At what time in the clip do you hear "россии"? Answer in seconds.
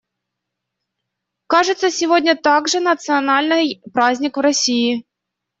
4.39-5.05